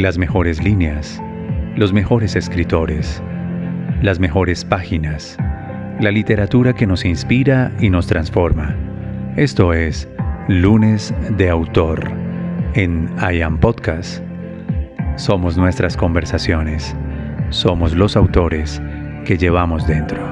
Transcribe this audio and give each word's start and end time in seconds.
las 0.00 0.16
mejores 0.16 0.62
líneas, 0.62 1.20
los 1.76 1.92
mejores 1.92 2.34
escritores, 2.34 3.22
las 4.02 4.18
mejores 4.18 4.64
páginas, 4.64 5.36
la 6.00 6.10
literatura 6.10 6.72
que 6.72 6.86
nos 6.86 7.04
inspira 7.04 7.70
y 7.80 7.90
nos 7.90 8.06
transforma. 8.06 8.74
Esto 9.36 9.74
es 9.74 10.08
Lunes 10.48 11.14
de 11.36 11.50
Autor 11.50 12.10
en 12.74 13.10
I 13.20 13.42
Am 13.42 13.58
Podcast. 13.58 14.22
Somos 15.16 15.58
nuestras 15.58 15.96
conversaciones, 15.98 16.96
somos 17.50 17.94
los 17.94 18.16
autores 18.16 18.80
que 19.26 19.36
llevamos 19.36 19.86
dentro. 19.86 20.29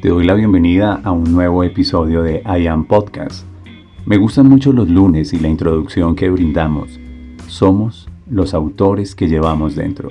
Te 0.00 0.08
doy 0.08 0.24
la 0.24 0.32
bienvenida 0.32 0.98
a 1.04 1.10
un 1.12 1.30
nuevo 1.30 1.62
episodio 1.62 2.22
de 2.22 2.42
I 2.46 2.68
Am 2.68 2.86
Podcast. 2.86 3.44
Me 4.06 4.16
gustan 4.16 4.48
mucho 4.48 4.72
los 4.72 4.88
lunes 4.88 5.34
y 5.34 5.38
la 5.38 5.48
introducción 5.48 6.16
que 6.16 6.30
brindamos. 6.30 6.98
Somos 7.48 8.08
los 8.26 8.54
autores 8.54 9.14
que 9.14 9.28
llevamos 9.28 9.76
dentro. 9.76 10.08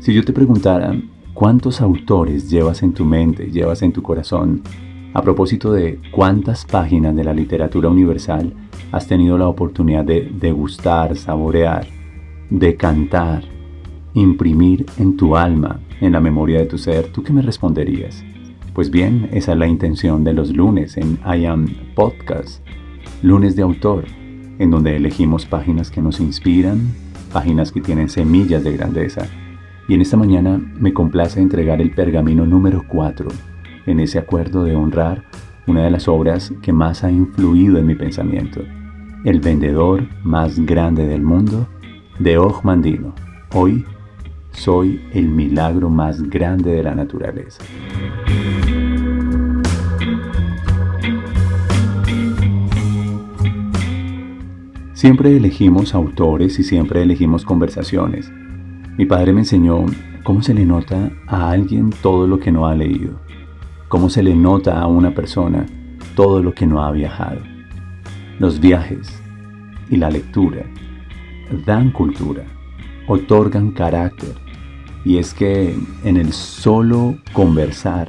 Si 0.00 0.12
yo 0.12 0.22
te 0.26 0.34
preguntara 0.34 0.94
cuántos 1.32 1.80
autores 1.80 2.50
llevas 2.50 2.82
en 2.82 2.92
tu 2.92 3.06
mente, 3.06 3.50
llevas 3.50 3.80
en 3.80 3.92
tu 3.92 4.02
corazón, 4.02 4.60
a 5.14 5.22
propósito 5.22 5.72
de 5.72 5.98
cuántas 6.10 6.66
páginas 6.66 7.16
de 7.16 7.24
la 7.24 7.32
literatura 7.32 7.88
universal 7.88 8.52
has 8.92 9.06
tenido 9.06 9.38
la 9.38 9.48
oportunidad 9.48 10.04
de 10.04 10.30
degustar, 10.38 11.16
saborear, 11.16 11.86
de 12.50 12.76
cantar, 12.76 13.42
imprimir 14.12 14.84
en 14.98 15.16
tu 15.16 15.34
alma, 15.34 15.80
en 16.02 16.12
la 16.12 16.20
memoria 16.20 16.58
de 16.58 16.66
tu 16.66 16.76
ser, 16.76 17.06
¿tú 17.10 17.22
qué 17.22 17.32
me 17.32 17.40
responderías? 17.40 18.22
Pues 18.78 18.92
bien, 18.92 19.28
esa 19.32 19.54
es 19.54 19.58
la 19.58 19.66
intención 19.66 20.22
de 20.22 20.32
los 20.32 20.54
lunes 20.54 20.96
en 20.98 21.18
I 21.26 21.46
Am 21.46 21.66
Podcast, 21.96 22.64
lunes 23.22 23.56
de 23.56 23.62
autor, 23.62 24.04
en 24.60 24.70
donde 24.70 24.94
elegimos 24.94 25.46
páginas 25.46 25.90
que 25.90 26.00
nos 26.00 26.20
inspiran, 26.20 26.82
páginas 27.32 27.72
que 27.72 27.80
tienen 27.80 28.08
semillas 28.08 28.62
de 28.62 28.76
grandeza. 28.76 29.26
Y 29.88 29.94
en 29.94 30.00
esta 30.00 30.16
mañana 30.16 30.60
me 30.78 30.94
complace 30.94 31.40
entregar 31.40 31.80
el 31.80 31.90
pergamino 31.90 32.46
número 32.46 32.84
4 32.86 33.26
en 33.86 33.98
ese 33.98 34.20
acuerdo 34.20 34.62
de 34.62 34.76
honrar 34.76 35.24
una 35.66 35.82
de 35.82 35.90
las 35.90 36.06
obras 36.06 36.54
que 36.62 36.72
más 36.72 37.02
ha 37.02 37.10
influido 37.10 37.78
en 37.78 37.86
mi 37.86 37.96
pensamiento, 37.96 38.62
El 39.24 39.40
vendedor 39.40 40.06
más 40.22 40.56
grande 40.56 41.08
del 41.08 41.22
mundo, 41.22 41.66
de 42.20 42.38
Og 42.38 42.62
Mandino. 42.62 43.12
Hoy 43.52 43.84
soy 44.52 45.00
el 45.14 45.28
milagro 45.28 45.90
más 45.90 46.22
grande 46.22 46.70
de 46.70 46.84
la 46.84 46.94
naturaleza. 46.94 47.64
Siempre 54.98 55.36
elegimos 55.36 55.94
autores 55.94 56.58
y 56.58 56.64
siempre 56.64 57.00
elegimos 57.00 57.44
conversaciones. 57.44 58.32
Mi 58.96 59.06
padre 59.06 59.32
me 59.32 59.42
enseñó 59.42 59.86
cómo 60.24 60.42
se 60.42 60.54
le 60.54 60.64
nota 60.64 61.12
a 61.28 61.50
alguien 61.50 61.90
todo 62.02 62.26
lo 62.26 62.40
que 62.40 62.50
no 62.50 62.66
ha 62.66 62.74
leído, 62.74 63.20
cómo 63.86 64.10
se 64.10 64.24
le 64.24 64.34
nota 64.34 64.80
a 64.80 64.88
una 64.88 65.14
persona 65.14 65.66
todo 66.16 66.42
lo 66.42 66.52
que 66.52 66.66
no 66.66 66.82
ha 66.82 66.90
viajado. 66.90 67.38
Los 68.40 68.58
viajes 68.58 69.22
y 69.88 69.98
la 69.98 70.10
lectura 70.10 70.64
dan 71.64 71.92
cultura, 71.92 72.42
otorgan 73.06 73.70
carácter, 73.70 74.34
y 75.04 75.18
es 75.18 75.32
que 75.32 75.76
en 76.02 76.16
el 76.16 76.32
solo 76.32 77.18
conversar 77.32 78.08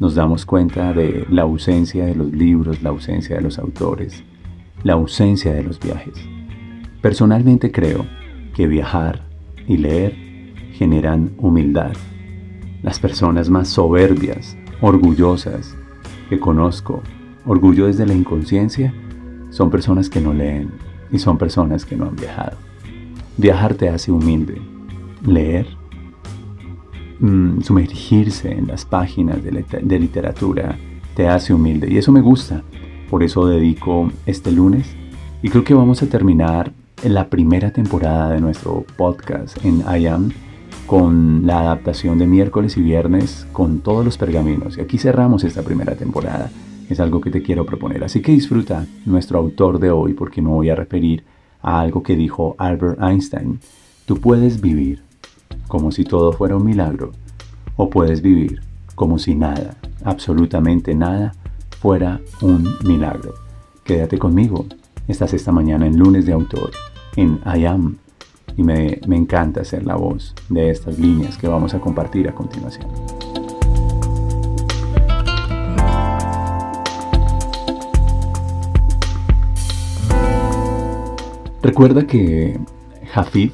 nos 0.00 0.14
damos 0.14 0.44
cuenta 0.44 0.92
de 0.92 1.26
la 1.30 1.44
ausencia 1.44 2.04
de 2.04 2.14
los 2.14 2.30
libros, 2.30 2.82
la 2.82 2.90
ausencia 2.90 3.36
de 3.36 3.42
los 3.42 3.58
autores, 3.58 4.22
la 4.82 4.94
ausencia 4.94 5.52
de 5.52 5.62
los 5.62 5.80
viajes. 5.80 6.14
Personalmente 7.00 7.70
creo 7.72 8.06
que 8.54 8.66
viajar 8.66 9.22
y 9.66 9.76
leer 9.76 10.14
generan 10.72 11.32
humildad. 11.38 11.92
Las 12.82 12.98
personas 12.98 13.48
más 13.50 13.68
soberbias, 13.68 14.56
orgullosas 14.80 15.76
que 16.28 16.38
conozco, 16.38 17.02
orgullo 17.44 17.86
desde 17.86 18.06
la 18.06 18.14
inconsciencia, 18.14 18.92
son 19.50 19.70
personas 19.70 20.10
que 20.10 20.20
no 20.20 20.32
leen 20.32 20.70
y 21.10 21.18
son 21.18 21.38
personas 21.38 21.84
que 21.84 21.96
no 21.96 22.06
han 22.06 22.16
viajado. 22.16 22.56
Viajar 23.36 23.74
te 23.74 23.88
hace 23.88 24.10
humilde. 24.10 24.60
Leer, 25.24 25.66
mm, 27.20 27.60
sumergirse 27.62 28.52
en 28.52 28.66
las 28.66 28.84
páginas 28.84 29.38
de 29.42 29.98
literatura, 29.98 30.76
te 31.14 31.28
hace 31.28 31.54
humilde. 31.54 31.90
Y 31.90 31.96
eso 31.96 32.12
me 32.12 32.20
gusta. 32.20 32.62
Por 33.10 33.22
eso 33.22 33.46
dedico 33.46 34.10
este 34.26 34.50
lunes 34.52 34.94
y 35.42 35.48
creo 35.48 35.64
que 35.64 35.74
vamos 35.74 36.02
a 36.02 36.06
terminar 36.06 36.72
la 37.04 37.28
primera 37.28 37.70
temporada 37.70 38.30
de 38.30 38.40
nuestro 38.40 38.84
podcast 38.96 39.64
en 39.64 39.82
I 39.82 40.06
Am 40.06 40.30
con 40.86 41.46
la 41.46 41.60
adaptación 41.60 42.18
de 42.18 42.26
miércoles 42.26 42.76
y 42.76 42.82
viernes 42.82 43.46
con 43.52 43.80
todos 43.80 44.04
los 44.04 44.18
pergaminos. 44.18 44.78
Y 44.78 44.80
aquí 44.80 44.98
cerramos 44.98 45.44
esta 45.44 45.62
primera 45.62 45.94
temporada. 45.94 46.50
Es 46.88 47.00
algo 47.00 47.20
que 47.20 47.30
te 47.30 47.42
quiero 47.42 47.66
proponer. 47.66 48.04
Así 48.04 48.22
que 48.22 48.32
disfruta 48.32 48.86
nuestro 49.04 49.38
autor 49.38 49.78
de 49.78 49.90
hoy 49.90 50.14
porque 50.14 50.42
me 50.42 50.50
voy 50.50 50.70
a 50.70 50.76
referir 50.76 51.24
a 51.62 51.80
algo 51.80 52.02
que 52.02 52.16
dijo 52.16 52.54
Albert 52.58 53.02
Einstein. 53.02 53.60
Tú 54.04 54.20
puedes 54.20 54.60
vivir 54.60 55.02
como 55.68 55.90
si 55.90 56.04
todo 56.04 56.32
fuera 56.32 56.56
un 56.56 56.64
milagro 56.64 57.12
o 57.76 57.90
puedes 57.90 58.22
vivir 58.22 58.60
como 58.94 59.18
si 59.18 59.34
nada, 59.34 59.76
absolutamente 60.04 60.94
nada, 60.94 61.34
fuera 61.80 62.20
un 62.42 62.76
milagro. 62.84 63.34
Quédate 63.84 64.18
conmigo. 64.18 64.66
Estás 65.08 65.34
esta 65.34 65.52
mañana 65.52 65.86
en 65.86 65.98
lunes 65.98 66.26
de 66.26 66.32
autor, 66.32 66.70
en 67.14 67.40
I 67.46 67.64
Am, 67.66 67.96
y 68.56 68.62
me, 68.62 69.00
me 69.06 69.16
encanta 69.16 69.64
ser 69.64 69.86
la 69.86 69.94
voz 69.94 70.34
de 70.48 70.70
estas 70.70 70.98
líneas 70.98 71.38
que 71.38 71.46
vamos 71.46 71.74
a 71.74 71.80
compartir 71.80 72.28
a 72.28 72.34
continuación. 72.34 72.88
Recuerda 81.62 82.06
que 82.06 82.58
Jafid, 83.12 83.50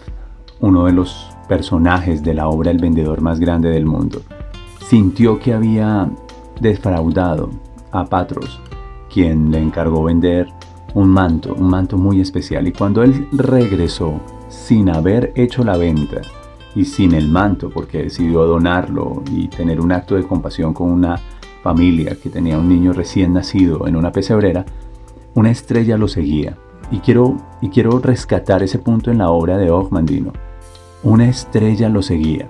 uno 0.61 0.85
de 0.85 0.93
los 0.93 1.31
personajes 1.49 2.23
de 2.23 2.35
la 2.35 2.49
obra 2.49 2.71
El 2.71 2.79
vendedor 2.79 3.21
más 3.21 3.41
grande 3.41 3.71
del 3.71 3.87
mundo, 3.87 4.23
sintió 4.89 5.39
que 5.39 5.55
había 5.55 6.11
defraudado 6.61 7.51
a 7.93 8.05
Patros, 8.05 8.61
quien 9.13 9.51
le 9.51 9.59
encargó 9.59 10.05
vender 10.05 10.49
un 10.95 11.09
manto, 11.09 11.55
un 11.55 11.69
manto 11.69 11.97
muy 11.97 12.21
especial. 12.21 12.67
Y 12.67 12.73
cuando 12.73 13.03
él 13.03 13.29
regresó 13.33 14.21
sin 14.49 14.91
haber 14.91 15.33
hecho 15.37 15.65
la 15.65 15.77
venta 15.77 16.21
y 16.75 16.85
sin 16.85 17.15
el 17.15 17.29
manto, 17.29 17.71
porque 17.71 18.05
decidió 18.05 18.45
donarlo 18.47 19.23
y 19.31 19.49
tener 19.49 19.81
un 19.81 19.93
acto 19.93 20.15
de 20.15 20.25
compasión 20.25 20.75
con 20.75 20.91
una 20.91 21.19
familia 21.63 22.17
que 22.21 22.31
tenía 22.31 22.59
un 22.59 22.69
niño 22.69 22.93
recién 22.93 23.33
nacido 23.33 23.87
en 23.87 23.97
una 23.97 24.13
pesebrera, 24.13 24.65
una 25.35 25.51
estrella 25.51 25.97
lo 25.97 26.09
seguía. 26.09 26.57
Y 26.91 26.99
quiero, 26.99 27.37
y 27.63 27.71
quiero 27.71 27.99
rescatar 28.01 28.63
ese 28.63 28.79
punto 28.79 29.11
en 29.11 29.19
la 29.19 29.31
obra 29.31 29.57
de 29.57 29.71
Ogmandino. 29.71 30.33
Una 31.03 31.29
estrella 31.29 31.89
lo 31.89 32.03
seguía. 32.03 32.49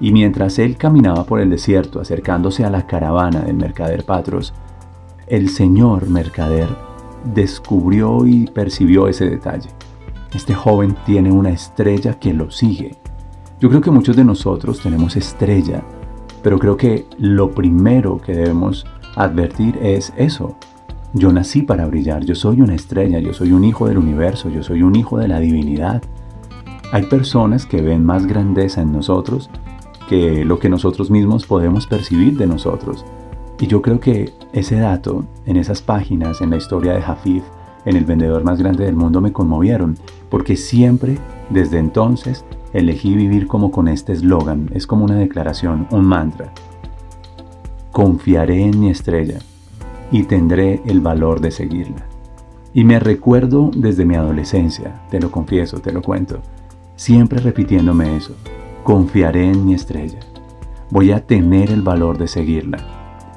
Y 0.00 0.12
mientras 0.12 0.58
él 0.58 0.76
caminaba 0.76 1.24
por 1.24 1.40
el 1.40 1.50
desierto 1.50 2.00
acercándose 2.00 2.64
a 2.64 2.70
la 2.70 2.86
caravana 2.86 3.40
del 3.40 3.56
mercader 3.56 4.04
Patros, 4.04 4.54
el 5.26 5.48
señor 5.48 6.08
mercader 6.08 6.68
descubrió 7.34 8.26
y 8.26 8.46
percibió 8.46 9.08
ese 9.08 9.28
detalle. 9.28 9.70
Este 10.34 10.54
joven 10.54 10.96
tiene 11.04 11.32
una 11.32 11.50
estrella 11.50 12.18
que 12.18 12.32
lo 12.32 12.50
sigue. 12.50 12.96
Yo 13.60 13.68
creo 13.68 13.80
que 13.80 13.90
muchos 13.90 14.14
de 14.14 14.24
nosotros 14.24 14.80
tenemos 14.80 15.16
estrella, 15.16 15.82
pero 16.42 16.58
creo 16.58 16.76
que 16.76 17.06
lo 17.18 17.50
primero 17.50 18.18
que 18.18 18.34
debemos 18.34 18.86
advertir 19.16 19.76
es 19.82 20.12
eso. 20.16 20.56
Yo 21.12 21.32
nací 21.32 21.62
para 21.62 21.86
brillar, 21.86 22.24
yo 22.24 22.34
soy 22.34 22.60
una 22.60 22.74
estrella, 22.74 23.18
yo 23.18 23.32
soy 23.32 23.52
un 23.52 23.64
hijo 23.64 23.88
del 23.88 23.98
universo, 23.98 24.48
yo 24.48 24.62
soy 24.62 24.82
un 24.82 24.94
hijo 24.94 25.18
de 25.18 25.28
la 25.28 25.40
divinidad. 25.40 26.02
Hay 26.92 27.04
personas 27.04 27.66
que 27.66 27.82
ven 27.82 28.04
más 28.04 28.26
grandeza 28.26 28.82
en 28.82 28.92
nosotros 28.92 29.50
que 30.08 30.44
lo 30.44 30.58
que 30.58 30.70
nosotros 30.70 31.10
mismos 31.10 31.46
podemos 31.46 31.86
percibir 31.86 32.36
de 32.36 32.46
nosotros. 32.46 33.04
Y 33.60 33.66
yo 33.66 33.82
creo 33.82 34.00
que 34.00 34.32
ese 34.52 34.76
dato 34.76 35.24
en 35.46 35.56
esas 35.56 35.82
páginas, 35.82 36.40
en 36.40 36.50
la 36.50 36.56
historia 36.56 36.94
de 36.94 37.02
Jafif, 37.02 37.42
en 37.84 37.96
el 37.96 38.04
vendedor 38.04 38.42
más 38.42 38.58
grande 38.58 38.84
del 38.84 38.96
mundo, 38.96 39.20
me 39.20 39.32
conmovieron, 39.32 39.96
porque 40.30 40.56
siempre, 40.56 41.18
desde 41.50 41.78
entonces, 41.78 42.44
elegí 42.72 43.14
vivir 43.14 43.46
como 43.46 43.70
con 43.70 43.88
este 43.88 44.12
eslogan, 44.12 44.70
es 44.74 44.86
como 44.86 45.04
una 45.04 45.16
declaración, 45.16 45.86
un 45.90 46.04
mantra. 46.04 46.52
Confiaré 47.92 48.62
en 48.62 48.80
mi 48.80 48.90
estrella 48.90 49.38
y 50.10 50.24
tendré 50.24 50.80
el 50.86 51.00
valor 51.00 51.40
de 51.40 51.50
seguirla. 51.50 52.06
Y 52.72 52.84
me 52.84 53.00
recuerdo 53.00 53.70
desde 53.74 54.04
mi 54.04 54.14
adolescencia, 54.14 55.00
te 55.10 55.20
lo 55.20 55.30
confieso, 55.30 55.80
te 55.80 55.92
lo 55.92 56.02
cuento, 56.02 56.40
siempre 56.96 57.40
repitiéndome 57.40 58.16
eso, 58.16 58.34
confiaré 58.88 59.50
en 59.50 59.66
mi 59.66 59.74
estrella, 59.74 60.18
voy 60.88 61.12
a 61.12 61.26
tener 61.26 61.70
el 61.70 61.82
valor 61.82 62.16
de 62.16 62.26
seguirla, 62.26 62.78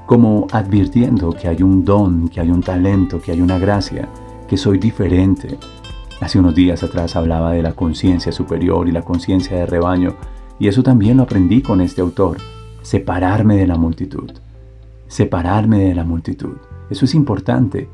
como 0.06 0.48
advirtiendo 0.50 1.34
que 1.34 1.50
hay 1.50 1.62
un 1.62 1.84
don, 1.84 2.30
que 2.30 2.40
hay 2.40 2.50
un 2.50 2.62
talento, 2.62 3.20
que 3.20 3.34
hay 3.34 3.42
una 3.42 3.60
gracia, 3.60 4.08
que 4.48 4.56
soy 4.56 4.78
diferente. 4.78 5.58
Hace 6.22 6.40
unos 6.40 6.56
días 6.56 6.84
atrás 6.84 7.18
hablaba 7.18 7.52
de 7.52 7.62
la 7.64 7.74
conciencia 7.74 8.32
superior 8.32 8.88
y 8.88 8.94
la 8.94 9.02
conciencia 9.02 9.58
de 9.58 9.66
rebaño, 9.66 10.14
y 10.58 10.70
eso 10.70 10.84
también 10.84 11.18
lo 11.18 11.24
aprendí 11.24 11.62
con 11.62 11.82
este 11.82 12.00
autor, 12.00 12.38
separarme 12.82 13.58
de 13.58 13.68
la 13.68 13.76
multitud, 13.76 14.32
separarme 15.10 15.80
de 15.80 15.96
la 15.96 16.06
multitud. 16.06 16.56
Eso 16.90 17.04
es 17.04 17.14
importante, 17.14 17.90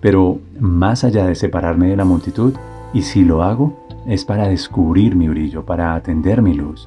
pero 0.00 0.38
más 0.60 1.02
allá 1.02 1.26
de 1.26 1.34
separarme 1.34 1.88
de 1.88 1.96
la 1.96 2.04
multitud, 2.04 2.54
y 2.94 3.02
si 3.02 3.24
lo 3.24 3.42
hago, 3.42 3.81
es 4.06 4.24
para 4.24 4.48
descubrir 4.48 5.14
mi 5.14 5.28
brillo, 5.28 5.64
para 5.64 5.94
atender 5.94 6.42
mi 6.42 6.54
luz. 6.54 6.86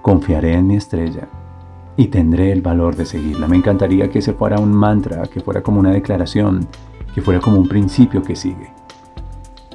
Confiaré 0.00 0.54
en 0.54 0.66
mi 0.66 0.76
estrella 0.76 1.28
y 1.96 2.06
tendré 2.06 2.52
el 2.52 2.62
valor 2.62 2.96
de 2.96 3.06
seguirla. 3.06 3.46
Me 3.46 3.56
encantaría 3.56 4.10
que 4.10 4.20
ese 4.20 4.32
fuera 4.32 4.58
un 4.58 4.72
mantra, 4.72 5.22
que 5.24 5.40
fuera 5.40 5.62
como 5.62 5.80
una 5.80 5.90
declaración, 5.90 6.66
que 7.14 7.22
fuera 7.22 7.40
como 7.40 7.58
un 7.58 7.68
principio 7.68 8.22
que 8.22 8.36
sigue. 8.36 8.72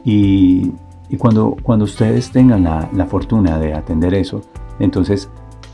Y, 0.03 0.73
cuando, 1.17 1.55
cuando 1.61 1.85
ustedes 1.85 2.31
tengan 2.31 2.63
la, 2.63 2.89
la 2.93 3.05
fortuna 3.05 3.59
de 3.59 3.73
atender 3.73 4.13
eso, 4.13 4.41
entonces 4.79 5.29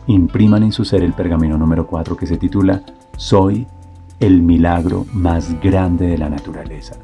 impriman 0.08 0.64
en 0.64 0.72
su 0.72 0.86
ser 0.86 1.04
el 1.04 1.14
pergamino 1.14 1.58
número 1.58 1.88
4 1.88 2.18
que 2.18 2.28
se 2.28 2.38
titula 2.38 2.82
Soy 3.18 3.66
el 4.20 4.42
milagro 4.42 5.06
más 5.14 5.60
grande 5.62 6.08
de 6.08 6.18
la 6.18 6.30
naturaleza. 6.30 6.96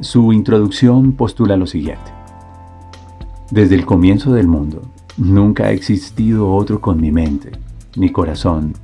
Su 0.00 0.32
introducción 0.32 1.12
postula 1.12 1.56
lo 1.56 1.66
siguiente. 1.66 2.16
Desde 3.50 3.76
el 3.76 3.86
comienzo 3.86 4.32
del 4.32 4.48
mundo, 4.48 4.82
nunca 5.16 5.66
ha 5.66 5.70
existido 5.70 6.52
otro 6.52 6.80
con 6.80 7.00
mi 7.00 7.12
mente, 7.12 7.52
mi 7.96 8.10
corazón, 8.10 8.74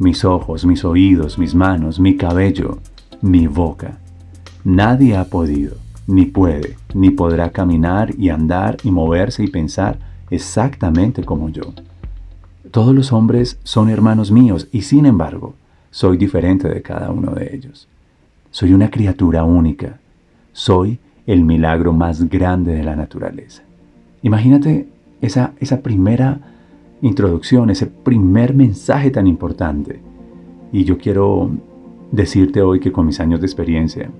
mis 0.00 0.24
ojos, 0.24 0.66
mis 0.66 0.84
oídos, 0.84 1.38
mis 1.38 1.54
manos, 1.54 2.00
mi 2.00 2.16
cabello, 2.16 2.78
mi 3.22 3.46
boca. 3.46 4.00
Nadie 4.64 5.16
ha 5.16 5.24
podido, 5.24 5.76
ni 6.08 6.26
puede, 6.26 6.76
ni 6.94 7.10
podrá 7.10 7.50
caminar 7.50 8.12
y 8.18 8.30
andar 8.30 8.78
y 8.82 8.90
moverse 8.90 9.44
y 9.44 9.46
pensar 9.46 10.00
exactamente 10.30 11.22
como 11.22 11.48
yo. 11.48 11.72
Todos 12.72 12.92
los 12.96 13.12
hombres 13.12 13.60
son 13.62 13.88
hermanos 13.88 14.32
míos 14.32 14.66
y 14.72 14.82
sin 14.82 15.06
embargo, 15.06 15.54
soy 15.92 16.16
diferente 16.16 16.68
de 16.68 16.82
cada 16.82 17.12
uno 17.12 17.34
de 17.34 17.54
ellos. 17.54 17.86
Soy 18.50 18.74
una 18.74 18.90
criatura 18.90 19.44
única. 19.44 20.00
Soy 20.52 20.98
el 21.24 21.44
milagro 21.44 21.92
más 21.92 22.28
grande 22.28 22.74
de 22.74 22.82
la 22.82 22.96
naturaleza. 22.96 23.67
Imagínate 24.22 24.88
esa, 25.20 25.52
esa 25.60 25.80
primera 25.80 26.40
introducción, 27.00 27.70
ese 27.70 27.86
primer 27.86 28.54
mensaje 28.54 29.10
tan 29.10 29.26
importante. 29.26 30.00
Y 30.72 30.84
yo 30.84 30.98
quiero 30.98 31.50
decirte 32.10 32.62
hoy 32.62 32.80
que 32.80 32.92
con 32.92 33.06
mis 33.06 33.20
años 33.20 33.40
de 33.40 33.46
experiencia 33.46 34.10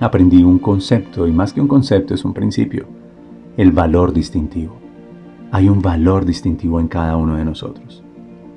aprendí 0.00 0.42
un 0.42 0.58
concepto, 0.58 1.26
y 1.26 1.32
más 1.32 1.52
que 1.52 1.60
un 1.60 1.68
concepto 1.68 2.14
es 2.14 2.24
un 2.24 2.34
principio, 2.34 2.86
el 3.56 3.72
valor 3.72 4.12
distintivo. 4.12 4.76
Hay 5.52 5.68
un 5.68 5.80
valor 5.80 6.24
distintivo 6.24 6.80
en 6.80 6.88
cada 6.88 7.16
uno 7.16 7.36
de 7.36 7.44
nosotros. 7.44 8.02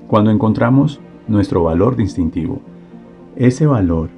Cuando 0.07 0.31
encontramos 0.31 0.99
nuestro 1.29 1.63
valor 1.63 1.95
distintivo. 1.95 2.59
Ese 3.35 3.65
valor, 3.65 4.09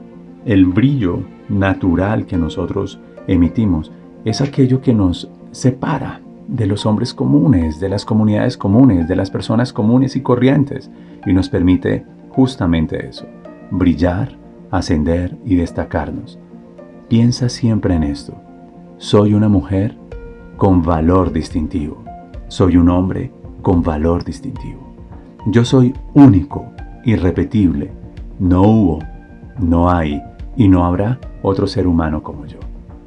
el 0.46 0.66
brillo 0.66 1.20
natural 1.50 2.26
que 2.26 2.38
nosotros 2.38 3.00
emitimos, 3.28 3.92
es 4.26 4.42
aquello 4.42 4.82
que 4.82 4.94
nos 4.94 5.30
separa 5.52 6.22
de 6.48 6.66
los 6.66 6.86
hombres 6.86 7.14
comunes, 7.14 7.80
de 7.80 7.90
las 7.90 8.06
comunidades 8.06 8.58
comunes, 8.58 9.08
de 9.08 9.16
las 9.16 9.30
personas 9.30 9.72
comunes 9.72 10.16
y 10.16 10.22
corrientes, 10.22 10.92
y 11.26 11.34
nos 11.34 11.50
permite 11.50 12.06
justamente 12.30 13.08
eso, 13.08 13.26
brillar, 13.70 14.38
ascender 14.70 15.38
y 15.46 15.56
destacarnos. 15.56 16.40
Piensa 17.08 17.50
siempre 17.50 17.96
en 17.96 18.04
esto. 18.04 18.36
Soy 18.98 19.34
una 19.34 19.50
mujer 19.50 19.98
con 20.58 20.82
valor 20.82 21.34
distintivo. 21.34 22.04
Soy 22.48 22.78
un 22.78 22.90
hombre 22.90 23.32
con 23.62 23.82
valor 23.82 24.24
distintivo. 24.24 24.94
Yo 25.48 25.66
soy 25.66 25.94
único 26.14 26.72
irrepetible. 27.04 27.92
No 28.40 28.62
hubo, 28.62 29.00
no 29.60 29.90
hay 29.90 30.22
y 30.56 30.68
no 30.68 30.86
habrá 30.86 31.20
otro 31.42 31.68
ser 31.68 31.88
humano 31.88 32.24
como 32.24 32.46
yo. 32.46 32.60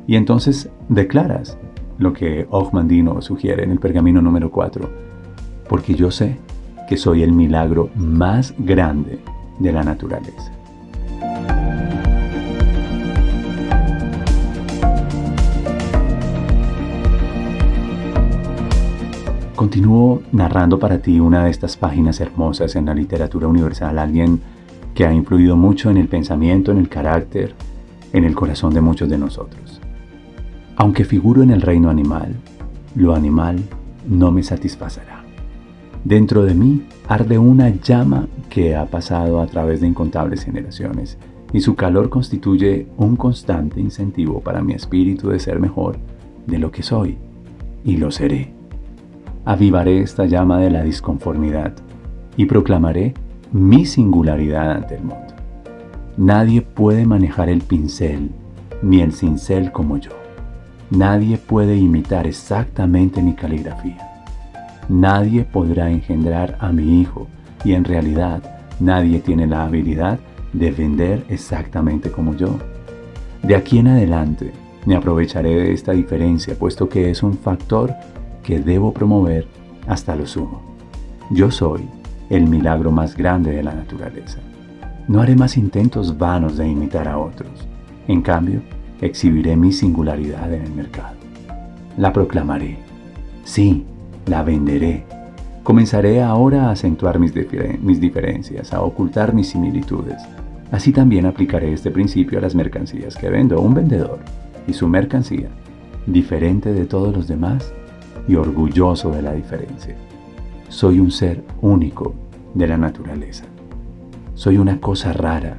Y 0.07 0.17
entonces 0.17 0.71
declaras 0.89 1.59
lo 1.99 2.13
que 2.13 2.47
Ogmandino 2.51 3.21
sugiere 3.23 3.65
en 3.65 3.71
el 3.71 3.79
pergamino 3.79 4.21
número 4.21 4.51
4, 4.51 4.89
porque 5.69 5.95
yo 5.95 6.11
sé 6.11 6.37
que 6.89 6.97
soy 6.97 7.23
el 7.23 7.33
milagro 7.33 7.91
más 7.95 8.55
grande 8.59 9.19
de 9.59 9.73
la 9.73 9.83
naturaleza. 9.83 10.53
Continúo 19.55 20.21
narrando 20.33 20.79
para 20.79 20.99
ti 20.99 21.21
una 21.21 21.45
de 21.45 21.51
estas 21.51 21.77
páginas 21.77 22.21
hermosas 22.21 22.77
en 22.77 22.87
la 22.87 22.95
literatura 22.95 23.47
universal, 23.47 23.99
alguien 23.99 24.41
que 24.95 25.07
ha 25.07 25.13
influido 25.15 25.57
mucho 25.57 25.91
en 25.91 25.97
el 25.97 26.09
pensamiento, 26.09 26.71
en 26.71 26.79
el 26.79 26.89
carácter, 26.89 27.55
en 28.13 28.25
el 28.25 28.35
corazón 28.35 28.75
de 28.75 28.81
muchos 28.81 29.09
de 29.09 29.17
nosotros. 29.17 29.64
Aunque 30.77 31.05
figuro 31.05 31.43
en 31.43 31.51
el 31.51 31.63
reino 31.63 31.91
animal, 31.91 32.35
lo 32.95 33.15
animal 33.15 33.59
no 34.09 34.31
me 34.31 34.43
satisfacerá. 34.43 35.23
Dentro 36.05 36.45
de 36.45 36.55
mí 36.55 36.83
arde 37.09 37.39
una 37.39 37.71
llama 37.71 38.29
que 38.51 38.77
ha 38.77 38.87
pasado 38.87 39.41
a 39.41 39.47
través 39.47 39.81
de 39.81 39.89
incontables 39.89 40.45
generaciones 40.45 41.19
y 41.53 41.61
su 41.61 41.75
calor 41.77 42.11
constituye 42.11 42.87
un 42.97 43.17
constante 43.17 43.81
incentivo 43.81 44.41
para 44.41 44.63
mi 44.63 44.75
espíritu 44.75 45.31
de 45.31 45.39
ser 45.39 45.61
mejor 45.61 45.97
de 46.47 46.59
lo 46.59 46.71
que 46.71 46.83
soy 46.83 47.17
y 47.85 47.97
lo 47.97 48.11
seré 48.11 48.55
avivaré 49.45 50.01
esta 50.01 50.25
llama 50.25 50.59
de 50.59 50.71
la 50.71 50.83
disconformidad 50.83 51.75
y 52.37 52.47
proclamaré 52.47 53.15
mi 53.53 53.85
singularidad 53.85 54.73
ante 54.73 54.97
el 54.97 55.03
mundo. 55.03 55.35
Nadie 56.17 56.63
puede 56.63 57.07
manejar 57.07 57.49
el 57.49 57.61
pincel 57.61 58.31
ni 58.83 59.01
el 59.01 59.13
cincel 59.13 59.73
como 59.73 59.99
yo. 59.99 60.24
Nadie 60.97 61.39
puede 61.39 61.77
imitar 61.77 62.25
exactamente 62.25 63.21
mi 63.21 63.35
caligrafía. 63.35 64.13
Nadie 64.89 65.43
podrá 65.43 65.91
engendrar 65.91 66.57
a 66.61 66.71
mi 66.71 67.01
hijo 67.01 67.27
y 67.65 67.73
en 67.73 67.83
realidad 67.83 68.61
nadie 68.79 69.19
tiene 69.19 69.49
la 69.49 69.65
habilidad 69.65 70.21
de 70.53 70.71
vender 70.71 71.25
exactamente 71.29 72.13
como 72.13 72.37
yo. 72.37 72.59
De 73.43 73.57
aquí 73.57 73.79
en 73.79 73.89
adelante 73.89 74.53
me 74.87 74.95
aprovecharé 74.95 75.57
de 75.57 75.73
esta 75.73 75.91
diferencia 75.91 76.55
puesto 76.55 76.89
que 76.89 77.11
es 77.11 77.25
un 77.25 77.39
factor 77.39 77.93
que 78.45 78.61
debo 78.61 78.95
promover 78.95 79.49
hasta 79.89 80.15
lo 80.15 80.29
sumo. 80.29 80.77
Yo 81.33 81.51
soy 81.51 81.89
el 82.31 82.47
milagro 82.47 82.93
más 82.93 83.17
grande 83.17 83.51
de 83.51 83.65
la 83.65 83.75
naturaleza. 83.75 84.39
No 85.09 85.21
haré 85.21 85.35
más 85.35 85.57
intentos 85.57 86.17
vanos 86.17 86.57
de 86.57 86.69
imitar 86.69 87.09
a 87.09 87.19
otros. 87.19 87.67
En 88.07 88.23
cambio, 88.23 88.63
exhibiré 89.01 89.57
mi 89.57 89.73
singularidad 89.73 90.53
en 90.53 90.63
el 90.63 90.73
mercado. 90.73 91.17
La 91.97 92.13
proclamaré. 92.13 92.79
Sí, 93.45 93.85
la 94.27 94.43
venderé. 94.43 95.05
Comenzaré 95.63 96.23
ahora 96.23 96.69
a 96.69 96.71
acentuar 96.73 97.19
mis, 97.19 97.33
mis 97.83 98.01
diferencias, 98.01 98.73
a 98.73 98.83
ocultar 98.83 99.35
mis 99.35 99.49
similitudes. 99.49 100.23
Así 100.71 100.93
también 100.93 101.27
aplicaré 101.27 101.73
este 101.73 101.91
principio 101.91 102.39
a 102.39 102.43
las 102.43 102.55
mercancías 102.55 103.17
que 103.17 103.31
vendo. 103.31 103.61
Un 103.61 103.75
vendedor 103.75 104.19
y 104.67 104.73
su 104.73 104.89
mercancía, 104.89 105.49
diferente 106.07 106.73
de 106.73 106.85
todos 106.85 107.15
los 107.15 107.29
demás, 107.29 107.73
y 108.27 108.37
orgulloso 108.37 109.11
de 109.11 109.23
la 109.23 109.33
diferencia. 109.33 109.95
Soy 110.69 110.99
un 110.99 111.11
ser 111.11 111.45
único 111.61 112.15
de 112.55 112.67
la 112.67 112.79
naturaleza. 112.79 113.45
Soy 114.35 114.59
una 114.59 114.81
cosa 114.81 115.13
rara 115.13 115.59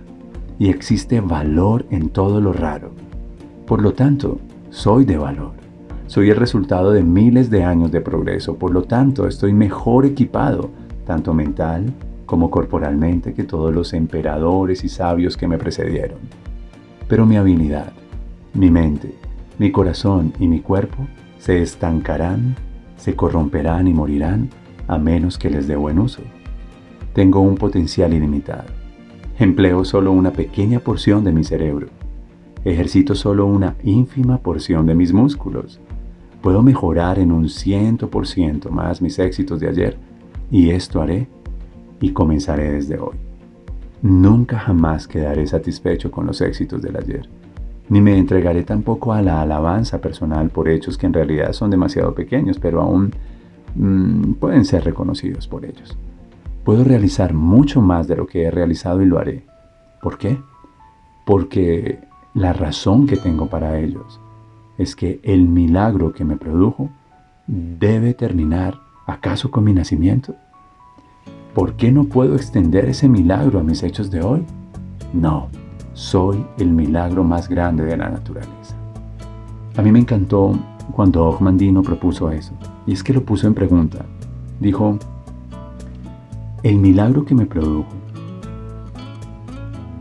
y 0.60 0.70
existe 0.70 1.22
valor 1.22 1.86
en 1.92 2.10
todo 2.10 2.42
lo 2.42 2.54
raro. 2.54 2.92
Por 3.65 3.81
lo 3.81 3.93
tanto, 3.93 4.39
soy 4.69 5.05
de 5.05 5.17
valor. 5.17 5.53
Soy 6.05 6.29
el 6.29 6.36
resultado 6.36 6.91
de 6.91 7.01
miles 7.01 7.50
de 7.50 7.63
años 7.63 7.91
de 7.91 8.00
progreso, 8.00 8.57
por 8.57 8.72
lo 8.72 8.84
tanto 8.84 9.27
estoy 9.27 9.53
mejor 9.53 10.05
equipado, 10.05 10.69
tanto 11.03 11.34
mental 11.34 11.91
como 12.27 12.51
corporalmente, 12.51 13.34
que 13.34 13.43
todos 13.43 13.74
los 13.74 13.93
emperadores 13.93 14.84
y 14.84 14.89
sabios 14.89 15.36
que 15.36 15.48
me 15.48 15.57
precedieron. 15.57 16.19
Pero 17.07 17.25
mi 17.25 17.38
habilidad, 17.38 17.91
mi 18.53 18.69
mente, 18.69 19.15
mi 19.57 19.72
corazón 19.72 20.34
y 20.39 20.48
mi 20.48 20.60
cuerpo 20.60 21.07
se 21.39 21.63
estancarán, 21.63 22.55
se 22.98 23.15
corromperán 23.15 23.88
y 23.88 23.93
morirán 23.95 24.50
a 24.88 25.00
menos 25.00 25.39
que 25.39 25.50
les 25.50 25.67
dé 25.67 25.75
buen 25.75 25.98
uso. 25.98 26.22
Tengo 27.13 27.39
un 27.39 27.55
potencial 27.55 28.13
ilimitado. 28.13 28.65
Empleo 29.39 29.86
solo 29.86 30.12
una 30.12 30.31
pequeña 30.31 30.79
porción 30.79 31.24
de 31.24 31.31
mi 31.31 31.43
cerebro. 31.43 32.05
Ejercito 32.65 33.13
solo 33.15 33.45
una 33.45 33.75
ínfima 33.84 34.39
porción 34.39 34.88
de 34.88 34.95
mis 34.95 35.13
músculos. 35.13 35.79
Puedo 36.41 36.62
mejorar 36.63 37.19
en 37.19 37.31
un 37.31 37.48
ciento 37.48 38.10
por 38.10 38.27
ciento 38.27 38.72
más 38.72 39.01
mis 39.01 39.17
éxitos 39.19 39.60
de 39.60 39.69
ayer 39.69 39.98
y 40.51 40.72
esto 40.72 41.01
haré 41.01 41.27
y 42.01 42.12
comenzaré 42.12 42.72
desde 42.72 43.00
hoy. 43.00 43.15
Nunca 44.01 44.60
jamás 44.60 45.07
quedaré 45.07 45.48
satisfecho 45.48 46.12
con 46.12 46.27
los 46.27 46.41
éxitos 46.41 46.81
del 46.81 46.98
ayer, 46.98 47.27
ni 47.89 48.01
me 48.01 48.17
entregaré 48.17 48.63
tampoco 48.63 49.13
a 49.13 49.22
la 49.22 49.41
alabanza 49.41 50.01
personal 50.01 50.50
por 50.50 50.67
hechos 50.67 50.98
que 50.98 51.05
en 51.05 51.13
realidad 51.13 51.53
son 51.53 51.69
demasiado 51.69 52.13
pequeños, 52.13 52.60
pero 52.60 52.81
aún 52.81 53.12
mm, 53.75 54.34
pueden 54.34 54.65
ser 54.65 54.84
reconocidos 54.84 55.48
por 55.48 55.65
ellos. 55.65 55.98
Puedo 56.63 56.84
realizar 56.84 57.34
mucho 57.34 57.81
más 57.81 58.07
de 58.07 58.15
lo 58.15 58.25
que 58.25 58.43
he 58.43 58.51
realizado 58.51 59.01
y 59.01 59.05
lo 59.05 59.19
haré. 59.19 59.45
¿Por 60.01 60.17
qué? 60.17 60.38
Porque 61.25 62.00
la 62.36 62.51
razón 62.51 63.08
que 63.08 63.15
tengo 63.15 63.48
para 63.48 63.80
ellos 63.80 64.20
es 64.77 64.96
que 64.96 65.22
el 65.24 65.48
milagro 65.48 66.12
que 66.12 66.25
me 66.25 66.36
produjo 66.36 66.89
debe 67.48 68.13
terminar 68.13 68.77
acaso 69.08 69.50
con 69.50 69.63
mi 69.63 69.72
nacimiento. 69.72 70.36
¿Por 71.54 71.77
qué 71.77 71.94
no 71.94 72.04
puedo 72.04 72.36
extender 72.36 72.86
ese 72.86 73.08
milagro 73.08 73.60
a 73.60 73.63
mis 73.63 73.82
hechos 73.84 74.12
de 74.12 74.22
hoy? 74.22 74.44
No, 75.13 75.48
soy 75.94 76.46
el 76.58 76.72
milagro 76.72 77.24
más 77.24 77.48
grande 77.48 77.86
de 77.86 77.96
la 77.96 78.10
naturaleza. 78.10 78.75
A 79.77 79.82
mí 79.82 79.94
me 79.94 80.00
encantó 80.00 80.60
cuando 80.92 81.25
Ogmandino 81.25 81.82
propuso 81.84 82.32
eso, 82.32 82.51
y 82.86 82.92
es 82.92 83.01
que 83.01 83.13
lo 83.13 83.24
puso 83.24 83.48
en 83.48 83.54
pregunta. 83.54 84.06
Dijo, 84.60 85.00
el 86.63 86.80
milagro 86.80 87.24
que 87.24 87.34
me 87.34 87.46
produjo 87.46 87.88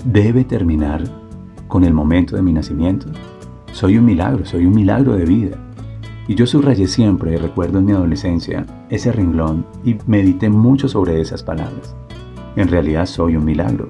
debe 0.05 0.43
terminar 0.43 1.24
con 1.75 1.83
el 1.83 1.93
momento 1.93 2.37
de 2.37 2.43
mi 2.43 2.53
nacimiento. 2.53 3.09
Soy 3.73 3.99
un 3.99 4.05
milagro, 4.05 4.45
soy 4.45 4.65
un 4.65 4.77
milagro 4.77 5.17
de 5.17 5.25
vida. 5.25 5.57
Y 6.29 6.37
yo 6.37 6.47
subrayé 6.47 6.87
siempre, 6.87 7.37
recuerdo 7.37 7.81
en 7.81 7.87
mi 7.87 7.91
adolescencia, 7.91 8.65
ese 8.91 9.11
renglón 9.11 9.67
y 9.85 9.97
medité 10.07 10.49
mucho 10.49 10.87
sobre 10.87 11.21
esas 11.21 11.43
palabras. 11.43 11.97
En 12.55 12.69
realidad 12.69 13.07
soy 13.07 13.35
un 13.35 13.45
milagro. 13.45 13.89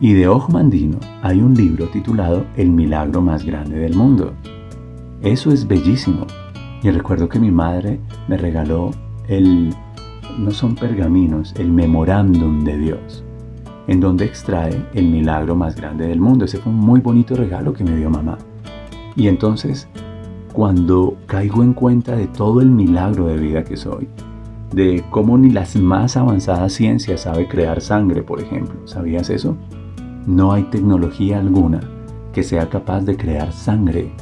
Y 0.00 0.14
de 0.14 0.28
Mandino 0.50 0.98
hay 1.22 1.40
un 1.40 1.54
libro 1.54 1.86
titulado 1.86 2.44
El 2.56 2.70
milagro 2.70 3.20
más 3.20 3.44
grande 3.44 3.78
del 3.78 3.94
mundo. 3.94 4.32
Eso 5.22 5.52
es 5.52 5.68
bellísimo. 5.68 6.26
Y 6.82 6.90
recuerdo 6.90 7.28
que 7.28 7.38
mi 7.38 7.52
madre 7.52 8.00
me 8.26 8.36
regaló 8.36 8.90
el, 9.28 9.72
no 10.36 10.50
son 10.50 10.74
pergaminos, 10.74 11.54
el 11.58 11.70
memorándum 11.70 12.64
de 12.64 12.76
Dios, 12.76 13.22
en 13.88 14.00
donde 14.00 14.26
extrae 14.26 14.86
el 14.94 15.08
milagro 15.08 15.56
más 15.56 15.74
grande 15.74 16.06
del 16.06 16.20
mundo. 16.20 16.44
Ese 16.44 16.58
fue 16.58 16.72
un 16.72 16.78
muy 16.78 17.00
bonito 17.00 17.34
regalo 17.34 17.72
que 17.72 17.82
me 17.82 17.96
dio 17.96 18.08
mamá. 18.08 18.38
Y 19.16 19.26
entonces 19.26 19.88
cuando 20.52 21.16
caigo 21.26 21.62
en 21.62 21.72
cuenta 21.72 22.16
de 22.16 22.26
todo 22.26 22.60
el 22.60 22.68
milagro 22.68 23.26
de 23.26 23.36
vida 23.36 23.64
que 23.64 23.76
soy, 23.76 24.08
de 24.72 25.04
cómo 25.10 25.38
ni 25.38 25.50
las 25.50 25.76
más 25.76 26.16
avanzadas 26.16 26.72
ciencias 26.72 27.22
sabe 27.22 27.48
crear 27.48 27.80
sangre, 27.80 28.22
por 28.22 28.40
ejemplo. 28.40 28.86
¿Sabías 28.86 29.30
eso? 29.30 29.56
No 30.26 30.52
hay 30.52 30.64
tecnología 30.64 31.38
alguna 31.38 31.80
que 32.32 32.42
sea 32.42 32.68
capaz 32.68 33.02
de 33.02 33.16
crear 33.16 33.52
sangre. 33.52 34.12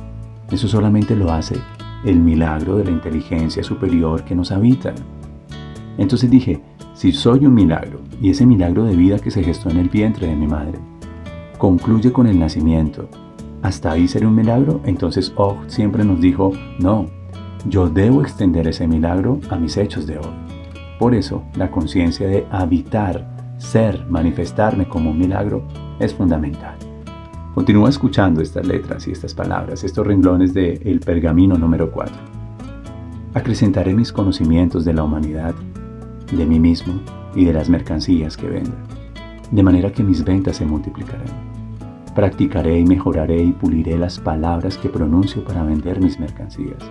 Eso 0.50 0.68
solamente 0.68 1.16
lo 1.16 1.32
hace 1.32 1.56
el 2.04 2.20
milagro 2.20 2.76
de 2.76 2.84
la 2.84 2.90
inteligencia 2.90 3.62
superior 3.62 4.22
que 4.24 4.34
nos 4.36 4.52
habita. 4.52 4.94
Entonces 5.98 6.30
dije, 6.30 6.60
si 6.96 7.12
soy 7.12 7.46
un 7.46 7.54
milagro 7.54 8.00
y 8.20 8.30
ese 8.30 8.44
milagro 8.44 8.82
de 8.82 8.96
vida 8.96 9.20
que 9.20 9.30
se 9.30 9.44
gestó 9.44 9.70
en 9.70 9.76
el 9.76 9.88
vientre 9.88 10.26
de 10.26 10.34
mi 10.34 10.48
madre 10.48 10.80
concluye 11.58 12.12
con 12.12 12.26
el 12.26 12.38
nacimiento 12.38 13.08
hasta 13.66 13.90
ahí 13.90 14.06
será 14.06 14.28
un 14.28 14.34
milagro. 14.34 14.80
Entonces 14.84 15.32
Og 15.36 15.56
siempre 15.66 16.04
nos 16.04 16.20
dijo, 16.20 16.52
no, 16.78 17.06
yo 17.68 17.88
debo 17.88 18.22
extender 18.22 18.68
ese 18.68 18.86
milagro 18.86 19.40
a 19.50 19.56
mis 19.56 19.76
hechos 19.76 20.06
de 20.06 20.18
hoy. 20.18 20.34
Por 21.00 21.14
eso, 21.14 21.42
la 21.56 21.70
conciencia 21.70 22.28
de 22.28 22.46
habitar, 22.50 23.26
ser, 23.58 24.06
manifestarme 24.08 24.86
como 24.86 25.10
un 25.10 25.18
milagro 25.18 25.62
es 25.98 26.14
fundamental. 26.14 26.76
Continúa 27.54 27.88
escuchando 27.88 28.40
estas 28.40 28.66
letras 28.66 29.08
y 29.08 29.12
estas 29.12 29.34
palabras, 29.34 29.82
estos 29.82 30.06
renglones 30.06 30.54
del 30.54 30.80
el 30.84 31.00
pergamino 31.00 31.56
número 31.56 31.90
4. 31.90 32.14
Acrecentaré 33.34 33.94
mis 33.94 34.12
conocimientos 34.12 34.84
de 34.84 34.92
la 34.92 35.02
humanidad, 35.02 35.54
de 36.32 36.46
mí 36.46 36.58
mismo 36.58 37.00
y 37.34 37.44
de 37.44 37.52
las 37.52 37.68
mercancías 37.68 38.36
que 38.36 38.48
venda, 38.48 38.76
de 39.50 39.62
manera 39.62 39.92
que 39.92 40.02
mis 40.02 40.24
ventas 40.24 40.56
se 40.56 40.66
multiplicarán. 40.66 41.56
Practicaré 42.14 42.78
y 42.78 42.84
mejoraré 42.84 43.42
y 43.42 43.52
puliré 43.52 43.98
las 43.98 44.18
palabras 44.18 44.78
que 44.78 44.88
pronuncio 44.88 45.44
para 45.44 45.62
vender 45.62 46.00
mis 46.00 46.18
mercancías, 46.18 46.82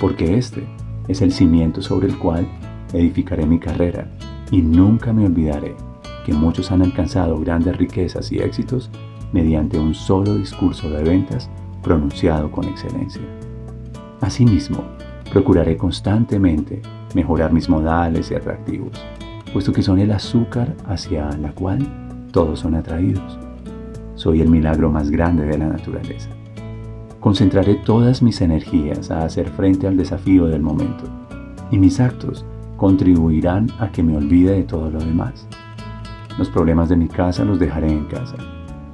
porque 0.00 0.36
este 0.36 0.66
es 1.08 1.20
el 1.22 1.32
cimiento 1.32 1.82
sobre 1.82 2.08
el 2.08 2.18
cual 2.18 2.48
edificaré 2.92 3.46
mi 3.46 3.58
carrera 3.58 4.10
y 4.50 4.62
nunca 4.62 5.12
me 5.12 5.26
olvidaré 5.26 5.74
que 6.24 6.32
muchos 6.32 6.72
han 6.72 6.82
alcanzado 6.82 7.38
grandes 7.38 7.76
riquezas 7.76 8.32
y 8.32 8.38
éxitos 8.38 8.90
mediante 9.32 9.78
un 9.78 9.94
solo 9.94 10.34
discurso 10.34 10.88
de 10.90 11.02
ventas 11.02 11.50
pronunciado 11.82 12.50
con 12.50 12.64
excelencia. 12.64 13.22
Asimismo, 14.20 14.82
procuraré 15.30 15.76
constantemente 15.76 16.80
mejorar 17.16 17.52
mis 17.52 17.68
modales 17.68 18.30
y 18.30 18.36
atractivos, 18.36 19.04
puesto 19.52 19.72
que 19.72 19.82
son 19.82 19.98
el 19.98 20.12
azúcar 20.12 20.76
hacia 20.86 21.28
la 21.38 21.50
cual 21.50 21.84
todos 22.30 22.60
son 22.60 22.76
atraídos 22.76 23.38
soy 24.16 24.40
el 24.40 24.48
milagro 24.48 24.90
más 24.90 25.10
grande 25.10 25.44
de 25.44 25.58
la 25.58 25.68
naturaleza. 25.68 26.30
Concentraré 27.20 27.76
todas 27.76 28.22
mis 28.22 28.40
energías 28.40 29.10
a 29.10 29.24
hacer 29.24 29.50
frente 29.50 29.86
al 29.86 29.96
desafío 29.96 30.46
del 30.46 30.62
momento 30.62 31.04
y 31.70 31.78
mis 31.78 32.00
actos 32.00 32.44
contribuirán 32.76 33.68
a 33.78 33.92
que 33.92 34.02
me 34.02 34.16
olvide 34.16 34.52
de 34.52 34.64
todo 34.64 34.90
lo 34.90 34.98
demás. 34.98 35.46
Los 36.38 36.48
problemas 36.50 36.88
de 36.88 36.96
mi 36.96 37.08
casa 37.08 37.44
los 37.44 37.58
dejaré 37.58 37.88
en 37.88 38.04
casa. 38.06 38.36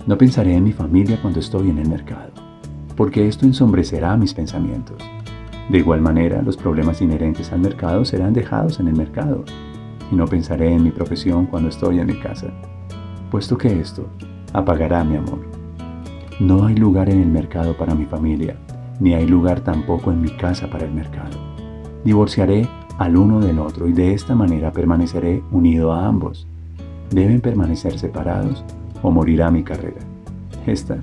No 0.07 0.19
pensaré 0.19 0.55
en 0.55 0.65
mi 0.65 0.73
familia 0.73 1.19
cuando 1.23 1.41
estoy 1.41 1.71
en 1.71 1.79
el 1.79 1.89
mercado, 1.89 2.33
porque 2.97 3.29
esto 3.29 3.47
ensombrecerá 3.47 4.17
mis 4.17 4.35
pensamientos. 4.35 4.99
De 5.69 5.79
igual 5.79 6.01
manera, 6.01 6.43
los 6.43 6.57
problemas 6.57 7.01
inherentes 7.01 7.53
al 7.53 7.61
mercado 7.61 8.05
serán 8.05 8.33
dejados 8.33 8.81
en 8.81 8.89
el 8.89 8.97
mercado, 8.97 9.45
y 10.11 10.17
no 10.17 10.27
pensaré 10.27 10.73
en 10.73 10.83
mi 10.83 10.91
profesión 10.91 11.47
cuando 11.47 11.69
estoy 11.69 11.99
en 11.99 12.07
mi 12.07 12.19
casa, 12.19 12.49
puesto 13.31 13.57
que 13.57 13.81
esto 13.81 14.07
apagará 14.53 15.05
mi 15.05 15.17
amor. 15.17 15.41
No 16.41 16.67
hay 16.67 16.75
lugar 16.75 17.09
en 17.09 17.21
el 17.21 17.29
mercado 17.29 17.77
para 17.77 17.95
mi 17.95 18.05
familia, 18.05 18.57
ni 19.01 19.15
hay 19.15 19.27
lugar 19.27 19.61
tampoco 19.61 20.13
en 20.13 20.21
mi 20.21 20.31
casa 20.31 20.69
para 20.69 20.85
el 20.85 20.93
mercado. 20.93 21.39
Divorciaré 22.05 22.69
al 22.99 23.17
uno 23.17 23.41
del 23.41 23.59
otro 23.59 23.89
y 23.89 23.93
de 23.93 24.13
esta 24.13 24.35
manera 24.35 24.73
permaneceré 24.73 25.43
unido 25.51 25.93
a 25.93 26.07
ambos. 26.07 26.47
Deben 27.11 27.41
permanecer 27.41 27.99
separados 27.99 28.65
o 29.03 29.11
morirá 29.11 29.51
mi 29.51 29.63
carrera. 29.63 30.01
Esta 30.67 30.99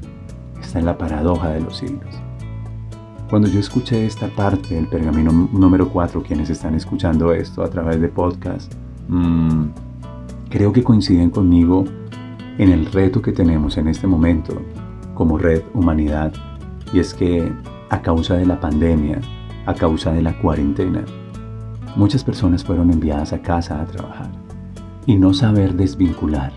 está 0.60 0.80
en 0.80 0.86
la 0.86 0.98
paradoja 0.98 1.50
de 1.50 1.62
los 1.62 1.78
siglos. 1.78 2.29
Cuando 3.30 3.48
yo 3.48 3.60
escuché 3.60 4.08
esta 4.08 4.28
parte 4.28 4.74
del 4.74 4.88
pergamino 4.88 5.32
número 5.32 5.88
4, 5.90 6.24
quienes 6.24 6.50
están 6.50 6.74
escuchando 6.74 7.32
esto 7.32 7.62
a 7.62 7.70
través 7.70 8.02
de 8.02 8.08
podcast, 8.08 8.74
mmm, 9.08 9.66
creo 10.50 10.74
que 10.74 10.84
coinciden 10.84 11.30
conmigo 11.30 11.86
en 12.58 12.72
el 12.72 12.88
reto 12.88 13.22
que 13.22 13.32
tenemos 13.32 13.78
en 13.78 13.88
este 13.88 14.08
momento 14.08 14.60
como 15.14 15.38
red 15.38 15.62
humanidad 15.76 16.34
y 16.92 16.98
es 16.98 17.14
que 17.14 17.54
a 17.92 18.02
causa 18.02 18.34
de 18.34 18.48
la 18.48 18.60
pandemia, 18.60 19.22
a 19.68 19.76
causa 19.76 20.12
de 20.12 20.24
la 20.24 20.36
cuarentena, 20.42 21.06
muchas 21.96 22.24
personas 22.24 22.64
fueron 22.64 22.90
enviadas 22.90 23.32
a 23.32 23.44
casa 23.44 23.80
a 23.80 23.86
trabajar 23.86 24.32
y 25.06 25.18
no 25.18 25.36
saber 25.36 25.76
desvincular 25.76 26.52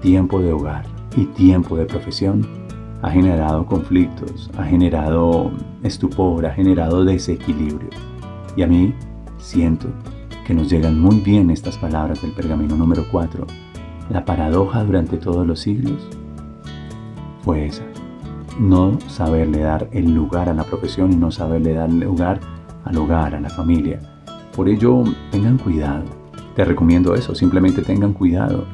tiempo 0.00 0.40
de 0.40 0.52
hogar 0.52 0.84
y 1.16 1.24
tiempo 1.24 1.76
de 1.76 1.86
profesión 1.86 2.61
ha 3.02 3.10
generado 3.10 3.66
conflictos, 3.66 4.50
ha 4.56 4.64
generado 4.64 5.50
estupor, 5.82 6.46
ha 6.46 6.54
generado 6.54 7.04
desequilibrio. 7.04 7.90
Y 8.56 8.62
a 8.62 8.66
mí 8.66 8.94
siento 9.38 9.88
que 10.46 10.54
nos 10.54 10.70
llegan 10.70 11.00
muy 11.00 11.20
bien 11.20 11.50
estas 11.50 11.76
palabras 11.78 12.22
del 12.22 12.32
pergamino 12.32 12.76
número 12.76 13.04
4 13.10 13.46
la 14.10 14.24
paradoja 14.24 14.84
durante 14.84 15.16
todos 15.16 15.46
los 15.46 15.60
siglos 15.60 16.06
fue 17.42 17.66
esa. 17.66 17.84
No 18.60 18.98
saberle 19.08 19.60
dar 19.60 19.88
el 19.92 20.12
lugar 20.12 20.48
a 20.48 20.54
la 20.54 20.64
profesión 20.64 21.12
y 21.12 21.16
no 21.16 21.30
saberle 21.30 21.72
dar 21.72 21.90
lugar 21.90 22.40
al 22.84 22.98
hogar, 22.98 23.34
a 23.34 23.40
la 23.40 23.48
familia. 23.48 24.00
Por 24.54 24.68
ello, 24.68 25.04
tengan 25.30 25.56
cuidado. 25.56 26.04
Te 26.54 26.64
recomiendo 26.64 27.14
eso, 27.14 27.34
simplemente 27.34 27.80
tengan 27.80 28.12
cuidado. 28.12 28.66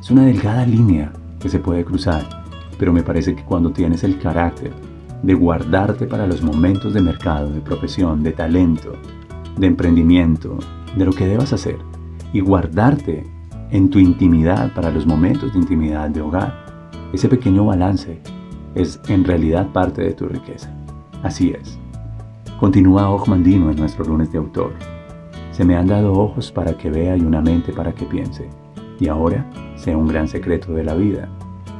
Es 0.00 0.10
una 0.10 0.26
delgada 0.26 0.64
línea 0.64 1.12
que 1.40 1.48
se 1.48 1.58
puede 1.58 1.84
cruzar, 1.84 2.43
pero 2.78 2.92
me 2.92 3.02
parece 3.02 3.34
que 3.34 3.44
cuando 3.44 3.70
tienes 3.70 4.04
el 4.04 4.18
carácter 4.18 4.72
de 5.22 5.34
guardarte 5.34 6.06
para 6.06 6.26
los 6.26 6.42
momentos 6.42 6.92
de 6.92 7.00
mercado, 7.00 7.50
de 7.50 7.60
profesión, 7.60 8.22
de 8.22 8.32
talento, 8.32 8.92
de 9.56 9.66
emprendimiento, 9.66 10.58
de 10.96 11.04
lo 11.04 11.12
que 11.12 11.26
debas 11.26 11.52
hacer, 11.52 11.78
y 12.32 12.40
guardarte 12.40 13.24
en 13.70 13.88
tu 13.88 13.98
intimidad, 13.98 14.72
para 14.74 14.90
los 14.90 15.06
momentos 15.06 15.52
de 15.52 15.58
intimidad 15.58 16.10
de 16.10 16.20
hogar. 16.20 16.90
Ese 17.12 17.28
pequeño 17.28 17.64
balance 17.64 18.20
es 18.74 19.00
en 19.08 19.24
realidad 19.24 19.72
parte 19.72 20.02
de 20.02 20.12
tu 20.12 20.26
riqueza. 20.26 20.70
Así 21.22 21.54
es. 21.58 21.78
Continúa 22.60 23.10
Ojmandino 23.10 23.70
en 23.70 23.76
nuestro 23.76 24.04
lunes 24.04 24.30
de 24.30 24.38
autor. 24.38 24.72
Se 25.52 25.64
me 25.64 25.76
han 25.76 25.86
dado 25.86 26.12
ojos 26.12 26.52
para 26.52 26.76
que 26.76 26.90
vea 26.90 27.16
y 27.16 27.22
una 27.22 27.40
mente 27.40 27.72
para 27.72 27.92
que 27.92 28.04
piense. 28.04 28.48
Y 29.00 29.08
ahora 29.08 29.48
sé 29.76 29.94
un 29.94 30.06
gran 30.06 30.28
secreto 30.28 30.72
de 30.72 30.84
la 30.84 30.94
vida, 30.94 31.28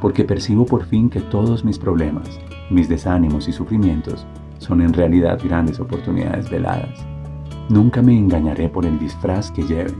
porque 0.01 0.23
percibo 0.23 0.65
por 0.65 0.85
fin 0.85 1.09
que 1.09 1.21
todos 1.21 1.65
mis 1.65 1.79
problemas, 1.79 2.39
mis 2.69 2.89
desánimos 2.89 3.47
y 3.47 3.53
sufrimientos 3.53 4.25
son 4.59 4.81
en 4.81 4.93
realidad 4.93 5.39
grandes 5.43 5.79
oportunidades 5.79 6.49
veladas. 6.49 7.05
Nunca 7.69 8.01
me 8.01 8.17
engañaré 8.17 8.69
por 8.69 8.85
el 8.85 8.99
disfraz 8.99 9.51
que 9.51 9.63
lleven, 9.63 9.95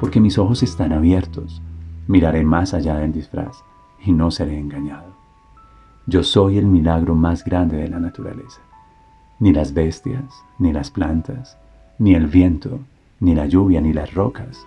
porque 0.00 0.20
mis 0.20 0.38
ojos 0.38 0.62
están 0.62 0.92
abiertos. 0.92 1.62
Miraré 2.06 2.44
más 2.44 2.74
allá 2.74 2.96
del 2.96 3.12
disfraz 3.12 3.64
y 4.04 4.12
no 4.12 4.30
seré 4.30 4.58
engañado. 4.58 5.12
Yo 6.06 6.22
soy 6.22 6.58
el 6.58 6.66
milagro 6.66 7.14
más 7.14 7.44
grande 7.44 7.76
de 7.76 7.88
la 7.88 8.00
naturaleza. 8.00 8.60
Ni 9.38 9.52
las 9.52 9.74
bestias, 9.74 10.44
ni 10.58 10.72
las 10.72 10.90
plantas, 10.90 11.58
ni 11.98 12.14
el 12.14 12.26
viento, 12.26 12.80
ni 13.20 13.34
la 13.34 13.46
lluvia, 13.46 13.80
ni 13.80 13.92
las 13.92 14.14
rocas, 14.14 14.66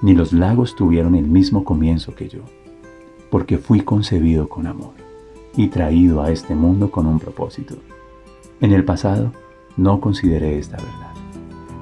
ni 0.00 0.14
los 0.14 0.32
lagos 0.32 0.74
tuvieron 0.74 1.14
el 1.14 1.26
mismo 1.28 1.64
comienzo 1.64 2.14
que 2.14 2.28
yo, 2.28 2.40
porque 3.32 3.56
fui 3.56 3.80
concebido 3.80 4.46
con 4.46 4.66
amor 4.66 4.92
y 5.56 5.68
traído 5.68 6.20
a 6.20 6.30
este 6.30 6.54
mundo 6.54 6.90
con 6.90 7.06
un 7.06 7.18
propósito. 7.18 7.76
En 8.60 8.72
el 8.72 8.84
pasado 8.84 9.32
no 9.78 10.02
consideré 10.02 10.58
esta 10.58 10.76
verdad, 10.76 11.14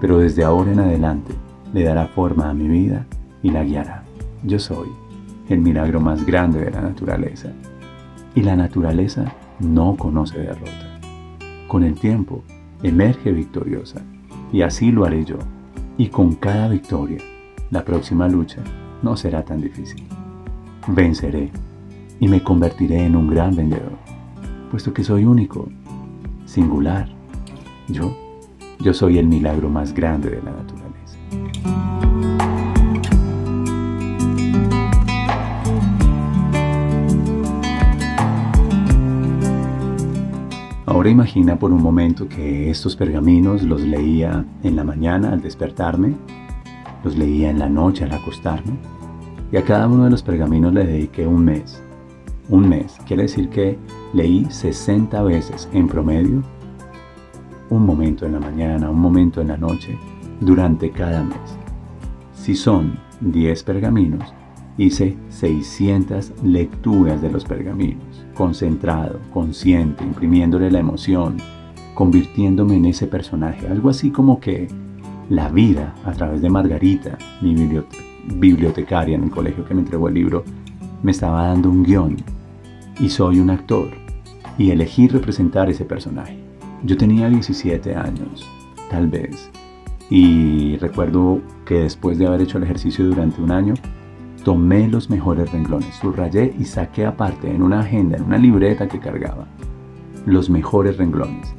pero 0.00 0.18
desde 0.18 0.44
ahora 0.44 0.70
en 0.70 0.78
adelante 0.78 1.34
le 1.74 1.82
dará 1.82 2.06
forma 2.06 2.48
a 2.48 2.54
mi 2.54 2.68
vida 2.68 3.04
y 3.42 3.50
la 3.50 3.64
guiará. 3.64 4.04
Yo 4.44 4.60
soy 4.60 4.90
el 5.48 5.58
milagro 5.58 5.98
más 5.98 6.24
grande 6.24 6.64
de 6.64 6.70
la 6.70 6.82
naturaleza 6.82 7.50
y 8.36 8.42
la 8.42 8.54
naturaleza 8.54 9.34
no 9.58 9.96
conoce 9.96 10.38
derrota. 10.38 11.00
Con 11.66 11.82
el 11.82 11.94
tiempo 11.94 12.44
emerge 12.84 13.32
victoriosa 13.32 14.00
y 14.52 14.62
así 14.62 14.92
lo 14.92 15.04
haré 15.04 15.24
yo. 15.24 15.38
Y 15.98 16.10
con 16.10 16.36
cada 16.36 16.68
victoria, 16.68 17.18
la 17.72 17.84
próxima 17.84 18.28
lucha 18.28 18.62
no 19.02 19.16
será 19.16 19.44
tan 19.44 19.60
difícil. 19.60 20.06
Venceré 20.88 21.50
y 22.18 22.28
me 22.28 22.42
convertiré 22.42 23.04
en 23.04 23.16
un 23.16 23.28
gran 23.28 23.54
vendedor, 23.54 23.98
puesto 24.70 24.92
que 24.92 25.04
soy 25.04 25.24
único, 25.24 25.68
singular. 26.46 27.08
Yo, 27.88 28.16
yo 28.80 28.92
soy 28.94 29.18
el 29.18 29.26
milagro 29.26 29.68
más 29.68 29.92
grande 29.92 30.30
de 30.30 30.42
la 30.42 30.52
naturaleza. 30.52 30.90
Ahora 40.86 41.08
imagina 41.08 41.58
por 41.58 41.72
un 41.72 41.82
momento 41.82 42.28
que 42.28 42.68
estos 42.68 42.96
pergaminos 42.96 43.62
los 43.62 43.80
leía 43.80 44.44
en 44.62 44.76
la 44.76 44.84
mañana 44.84 45.32
al 45.32 45.40
despertarme, 45.40 46.14
los 47.04 47.16
leía 47.16 47.48
en 47.48 47.58
la 47.58 47.68
noche 47.68 48.04
al 48.04 48.12
acostarme, 48.12 48.72
y 49.52 49.56
a 49.56 49.64
cada 49.64 49.88
uno 49.88 50.04
de 50.04 50.10
los 50.10 50.22
pergaminos 50.22 50.72
le 50.72 50.86
dediqué 50.86 51.26
un 51.26 51.44
mes. 51.44 51.82
Un 52.48 52.68
mes 52.68 52.98
quiere 53.06 53.22
decir 53.22 53.48
que 53.48 53.78
leí 54.12 54.46
60 54.50 55.22
veces 55.22 55.68
en 55.72 55.88
promedio, 55.88 56.42
un 57.68 57.86
momento 57.86 58.26
en 58.26 58.32
la 58.32 58.40
mañana, 58.40 58.90
un 58.90 59.00
momento 59.00 59.40
en 59.40 59.48
la 59.48 59.56
noche, 59.56 59.98
durante 60.40 60.90
cada 60.90 61.22
mes. 61.22 61.38
Si 62.34 62.54
son 62.54 62.98
10 63.20 63.62
pergaminos, 63.62 64.34
hice 64.78 65.16
600 65.28 66.32
lecturas 66.42 67.20
de 67.22 67.30
los 67.30 67.44
pergaminos 67.44 68.20
concentrado, 68.40 69.20
consciente, 69.34 70.02
imprimiéndole 70.02 70.70
la 70.70 70.78
emoción, 70.78 71.36
convirtiéndome 71.92 72.76
en 72.76 72.86
ese 72.86 73.06
personaje. 73.06 73.68
Algo 73.68 73.90
así 73.90 74.10
como 74.10 74.40
que 74.40 74.66
la 75.28 75.50
vida, 75.50 75.94
a 76.06 76.12
través 76.12 76.40
de 76.40 76.48
Margarita, 76.48 77.18
mi 77.42 77.54
bibliotecaria 78.26 79.16
en 79.16 79.24
el 79.24 79.30
colegio 79.30 79.64
que 79.64 79.74
me 79.74 79.80
entregó 79.80 80.08
el 80.08 80.14
libro, 80.14 80.44
me 81.02 81.10
estaba 81.10 81.46
dando 81.46 81.70
un 81.70 81.82
guion 81.82 82.16
y 82.98 83.08
soy 83.08 83.40
un 83.40 83.50
actor 83.50 83.88
y 84.58 84.70
elegí 84.70 85.08
representar 85.08 85.70
ese 85.70 85.84
personaje. 85.84 86.38
Yo 86.84 86.96
tenía 86.96 87.28
17 87.28 87.94
años, 87.94 88.48
tal 88.90 89.08
vez, 89.08 89.50
y 90.08 90.76
recuerdo 90.78 91.40
que 91.64 91.82
después 91.82 92.18
de 92.18 92.26
haber 92.26 92.42
hecho 92.42 92.58
el 92.58 92.64
ejercicio 92.64 93.06
durante 93.06 93.40
un 93.40 93.50
año, 93.50 93.74
Tomé 94.44 94.88
los 94.88 95.10
mejores 95.10 95.52
renglones, 95.52 95.94
subrayé 95.96 96.54
y 96.58 96.64
saqué 96.64 97.04
aparte 97.04 97.54
en 97.54 97.62
una 97.62 97.80
agenda, 97.80 98.16
en 98.16 98.24
una 98.24 98.38
libreta 98.38 98.88
que 98.88 98.98
cargaba, 98.98 99.46
los 100.24 100.48
mejores 100.48 100.96
renglones. 100.96 101.54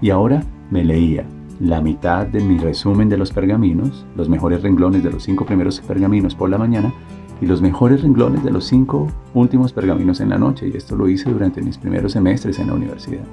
Y 0.00 0.10
ahora 0.10 0.44
me 0.70 0.84
leía 0.84 1.24
la 1.60 1.82
mitad 1.82 2.26
de 2.26 2.40
mi 2.40 2.58
resumen 2.58 3.10
de 3.10 3.18
los 3.18 3.32
pergaminos, 3.32 4.06
los 4.16 4.28
mejores 4.30 4.62
renglones 4.62 5.02
de 5.02 5.10
los 5.10 5.22
cinco 5.22 5.44
primeros 5.44 5.80
pergaminos 5.80 6.34
por 6.34 6.48
la 6.48 6.56
mañana 6.56 6.92
y 7.40 7.46
los 7.46 7.60
mejores 7.60 8.02
renglones 8.02 8.42
de 8.42 8.50
los 8.50 8.64
cinco 8.64 9.08
últimos 9.34 9.72
pergaminos 9.72 10.20
en 10.20 10.30
la 10.30 10.38
noche. 10.38 10.68
Y 10.68 10.76
esto 10.76 10.96
lo 10.96 11.06
hice 11.06 11.30
durante 11.30 11.62
mis 11.62 11.76
primeros 11.76 12.12
semestres 12.12 12.58
en 12.58 12.68
la 12.68 12.74
universidad. 12.74 13.24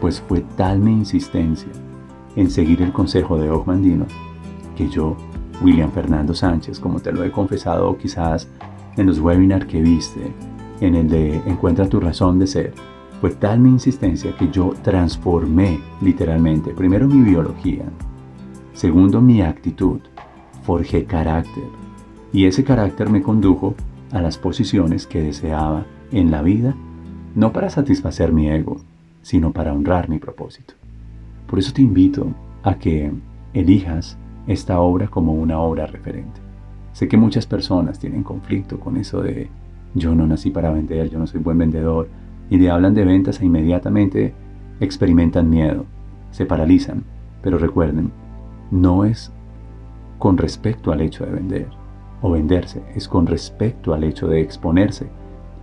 Pues 0.00 0.20
fue 0.20 0.44
tal 0.56 0.80
mi 0.80 0.92
insistencia 0.92 1.70
en 2.34 2.50
seguir 2.50 2.82
el 2.82 2.92
consejo 2.92 3.38
de 3.38 3.50
Ogmandino 3.50 4.06
que 4.76 4.88
yo 4.88 5.16
William 5.62 5.90
Fernando 5.90 6.34
Sánchez, 6.34 6.78
como 6.78 7.00
te 7.00 7.12
lo 7.12 7.24
he 7.24 7.30
confesado 7.30 7.96
quizás 7.98 8.48
en 8.96 9.06
los 9.06 9.20
webinars 9.20 9.66
que 9.66 9.80
viste, 9.80 10.32
en 10.80 10.94
el 10.94 11.08
de 11.08 11.36
Encuentra 11.46 11.88
tu 11.88 12.00
razón 12.00 12.38
de 12.38 12.46
ser, 12.46 12.74
fue 13.20 13.30
tal 13.30 13.60
mi 13.60 13.70
insistencia 13.70 14.36
que 14.36 14.48
yo 14.50 14.74
transformé 14.82 15.80
literalmente, 16.00 16.72
primero 16.72 17.08
mi 17.08 17.22
biología, 17.22 17.84
segundo 18.74 19.20
mi 19.20 19.42
actitud, 19.42 20.00
forjé 20.62 21.04
carácter, 21.04 21.64
y 22.32 22.44
ese 22.44 22.62
carácter 22.62 23.10
me 23.10 23.22
condujo 23.22 23.74
a 24.12 24.20
las 24.20 24.38
posiciones 24.38 25.06
que 25.06 25.22
deseaba 25.22 25.84
en 26.12 26.30
la 26.30 26.42
vida, 26.42 26.74
no 27.34 27.52
para 27.52 27.70
satisfacer 27.70 28.32
mi 28.32 28.48
ego, 28.48 28.78
sino 29.22 29.52
para 29.52 29.72
honrar 29.72 30.08
mi 30.08 30.18
propósito. 30.18 30.74
Por 31.46 31.58
eso 31.58 31.72
te 31.72 31.82
invito 31.82 32.26
a 32.62 32.74
que 32.74 33.10
elijas 33.52 34.16
esta 34.46 34.80
obra 34.80 35.08
como 35.08 35.34
una 35.34 35.58
obra 35.58 35.86
referente. 35.86 36.40
Sé 36.92 37.08
que 37.08 37.16
muchas 37.16 37.46
personas 37.46 37.98
tienen 37.98 38.22
conflicto 38.22 38.78
con 38.78 38.96
eso 38.96 39.20
de 39.20 39.48
yo 39.94 40.14
no 40.14 40.26
nací 40.26 40.50
para 40.50 40.70
vender, 40.70 41.10
yo 41.10 41.18
no 41.18 41.26
soy 41.26 41.40
buen 41.40 41.58
vendedor, 41.58 42.08
y 42.50 42.58
le 42.58 42.70
hablan 42.70 42.94
de 42.94 43.04
ventas 43.04 43.40
e 43.40 43.46
inmediatamente 43.46 44.34
experimentan 44.80 45.50
miedo, 45.50 45.84
se 46.30 46.46
paralizan. 46.46 47.04
Pero 47.42 47.58
recuerden, 47.58 48.10
no 48.70 49.04
es 49.04 49.32
con 50.18 50.36
respecto 50.36 50.92
al 50.92 51.00
hecho 51.00 51.24
de 51.24 51.32
vender 51.32 51.68
o 52.20 52.30
venderse, 52.30 52.82
es 52.94 53.08
con 53.08 53.26
respecto 53.26 53.94
al 53.94 54.04
hecho 54.04 54.26
de 54.26 54.40
exponerse, 54.40 55.06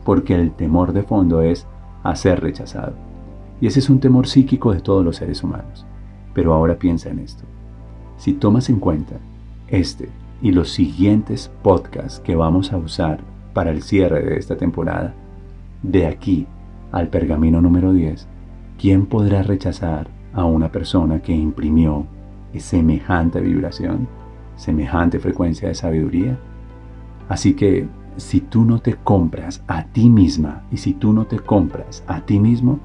porque 0.06 0.36
el 0.36 0.52
temor 0.52 0.94
de 0.94 1.04
fondo 1.04 1.42
es 1.42 1.68
a 2.04 2.16
ser 2.16 2.42
rechazado. 2.42 2.94
Y 3.60 3.68
ese 3.68 3.80
es 3.80 3.90
un 3.90 4.00
temor 4.00 4.28
psíquico 4.28 4.74
de 4.74 4.82
todos 4.82 5.04
los 5.04 5.18
seres 5.18 5.44
humanos. 5.44 5.86
Pero 6.34 6.54
ahora 6.54 6.78
piensa 6.78 7.10
en 7.10 7.20
esto. 7.20 7.44
Si 8.18 8.34
tomas 8.34 8.70
en 8.70 8.80
cuenta 8.80 9.16
este 9.68 10.10
y 10.42 10.52
los 10.52 10.70
siguientes 10.72 11.52
podcasts 11.64 12.20
que 12.20 12.36
vamos 12.36 12.72
a 12.72 12.78
usar 12.78 13.20
para 13.54 13.72
el 13.72 13.82
cierre 13.82 14.22
de 14.24 14.38
esta 14.38 14.58
temporada, 14.58 15.14
de 15.82 16.08
aquí 16.08 16.48
al 16.96 17.10
pergamino 17.10 17.60
número 17.60 17.92
10, 17.92 18.26
¿quién 18.80 19.06
podrá 19.06 19.44
rechazar 19.44 20.08
a 20.34 20.46
una 20.46 20.72
persona 20.72 21.22
que 21.22 21.34
imprimió 21.34 22.08
semejante 22.58 23.42
vibración, 23.42 24.08
semejante 24.56 25.20
frecuencia 25.20 25.68
de 25.68 25.76
sabiduría? 25.76 26.40
Así 27.28 27.54
que 27.54 27.86
si 28.16 28.40
tú 28.40 28.64
no 28.64 28.80
te 28.80 28.96
compras 28.96 29.62
a 29.68 29.84
ti 29.88 30.08
misma 30.08 30.64
y 30.72 30.78
si 30.78 30.94
tú 30.94 31.12
no 31.12 31.26
te 31.26 31.38
compras 31.38 32.02
a 32.08 32.22
ti 32.22 32.40
mismo, 32.40 32.80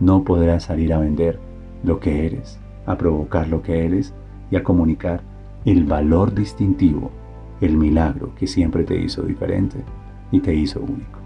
no 0.00 0.24
podrás 0.24 0.64
salir 0.64 0.92
a 0.92 0.98
vender 0.98 1.38
lo 1.84 2.00
que 2.00 2.26
eres, 2.26 2.58
a 2.84 2.98
provocar 2.98 3.46
lo 3.46 3.62
que 3.62 3.86
eres 3.86 4.12
y 4.50 4.56
a 4.56 4.64
comunicar 4.64 5.22
el 5.64 5.84
valor 5.84 6.34
distintivo, 6.34 7.12
el 7.60 7.76
milagro 7.76 8.34
que 8.34 8.48
siempre 8.48 8.82
te 8.82 9.00
hizo 9.00 9.22
diferente 9.22 9.84
y 10.32 10.40
te 10.40 10.52
hizo 10.52 10.80
único. 10.80 11.21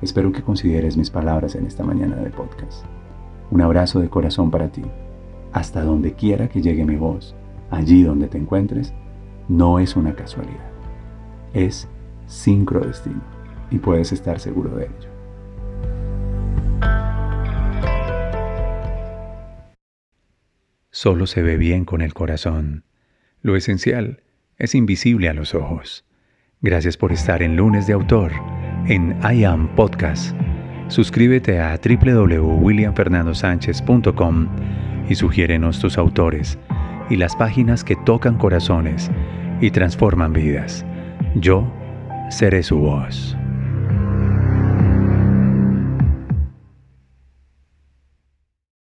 Espero 0.00 0.30
que 0.30 0.42
consideres 0.42 0.96
mis 0.96 1.10
palabras 1.10 1.56
en 1.56 1.66
esta 1.66 1.82
mañana 1.82 2.16
de 2.16 2.30
podcast. 2.30 2.84
Un 3.50 3.62
abrazo 3.62 3.98
de 3.98 4.08
corazón 4.08 4.48
para 4.48 4.70
ti. 4.70 4.82
Hasta 5.52 5.82
donde 5.82 6.12
quiera 6.12 6.48
que 6.48 6.62
llegue 6.62 6.84
mi 6.84 6.94
voz, 6.94 7.34
allí 7.70 8.04
donde 8.04 8.28
te 8.28 8.38
encuentres, 8.38 8.94
no 9.48 9.80
es 9.80 9.96
una 9.96 10.14
casualidad. 10.14 10.70
Es 11.52 11.88
sincrodestino 12.26 13.20
y 13.72 13.78
puedes 13.78 14.12
estar 14.12 14.38
seguro 14.38 14.76
de 14.76 14.84
ello. 14.84 15.08
Solo 20.90 21.26
se 21.26 21.42
ve 21.42 21.56
bien 21.56 21.84
con 21.84 22.02
el 22.02 22.14
corazón. 22.14 22.84
Lo 23.42 23.56
esencial 23.56 24.22
es 24.58 24.76
invisible 24.76 25.28
a 25.28 25.34
los 25.34 25.56
ojos. 25.56 26.04
Gracias 26.60 26.96
por 26.96 27.10
estar 27.10 27.42
en 27.42 27.56
lunes 27.56 27.88
de 27.88 27.94
autor 27.94 28.32
en 28.88 29.16
I 29.22 29.44
Am 29.44 29.68
Podcast. 29.76 30.34
Suscríbete 30.88 31.60
a 31.60 31.78
www.williamfernandosanchez.com 31.78 34.48
y 35.08 35.14
sugiérenos 35.14 35.78
tus 35.78 35.96
autores 35.98 36.58
y 37.10 37.16
las 37.16 37.36
páginas 37.36 37.84
que 37.84 37.94
tocan 38.04 38.38
corazones 38.38 39.10
y 39.60 39.70
transforman 39.70 40.32
vidas. 40.32 40.84
Yo 41.34 41.70
seré 42.30 42.62
su 42.62 42.78
voz. 42.78 43.37